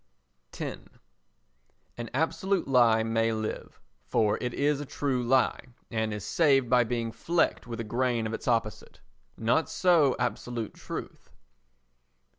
[0.59, 0.79] x
[1.95, 5.59] An absolute lie may live—for it is a true lie,
[5.91, 8.99] and is saved by being flecked with a grain of its opposite.
[9.37, 11.29] Not so absolute truth.